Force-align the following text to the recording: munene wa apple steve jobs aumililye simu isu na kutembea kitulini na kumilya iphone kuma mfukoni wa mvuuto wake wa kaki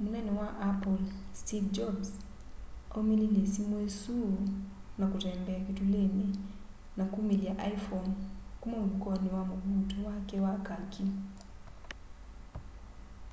munene 0.00 0.32
wa 0.40 0.48
apple 0.68 1.02
steve 1.40 1.68
jobs 1.76 2.08
aumililye 2.94 3.42
simu 3.54 3.76
isu 3.88 4.16
na 4.98 5.04
kutembea 5.12 5.64
kitulini 5.66 6.26
na 6.96 7.04
kumilya 7.12 7.52
iphone 7.72 8.12
kuma 8.60 8.76
mfukoni 8.84 9.28
wa 9.36 9.42
mvuuto 9.50 9.96
wake 10.08 10.36
wa 10.44 10.54
kaki 10.66 11.04